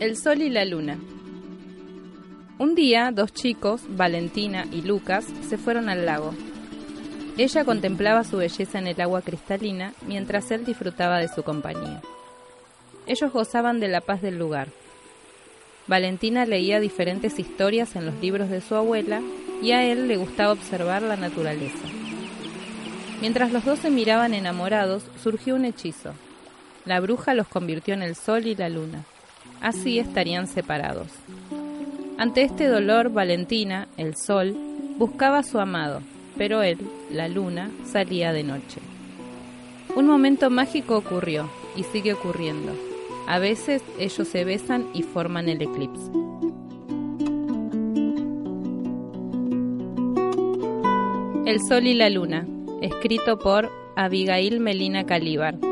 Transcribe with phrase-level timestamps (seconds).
[0.00, 0.98] El Sol y la Luna.
[2.58, 6.34] Un día, dos chicos, Valentina y Lucas, se fueron al lago.
[7.36, 12.02] Ella contemplaba su belleza en el agua cristalina mientras él disfrutaba de su compañía.
[13.06, 14.68] Ellos gozaban de la paz del lugar.
[15.86, 19.20] Valentina leía diferentes historias en los libros de su abuela
[19.62, 21.88] y a él le gustaba observar la naturaleza.
[23.20, 26.12] Mientras los dos se miraban enamorados, surgió un hechizo.
[26.84, 29.04] La bruja los convirtió en el sol y la luna.
[29.60, 31.08] Así estarían separados.
[32.18, 34.56] Ante este dolor, Valentina, el sol,
[34.98, 36.02] buscaba a su amado,
[36.36, 36.78] pero él,
[37.10, 38.80] la luna, salía de noche.
[39.94, 42.72] Un momento mágico ocurrió y sigue ocurriendo.
[43.26, 46.10] A veces ellos se besan y forman el eclipse.
[51.44, 52.46] El Sol y la Luna,
[52.80, 55.71] escrito por Abigail Melina Calíbar.